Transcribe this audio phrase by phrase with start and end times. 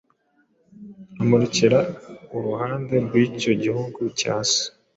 [1.21, 1.79] amurekera
[2.35, 4.63] uruhande rw’icyo gihugu cya se,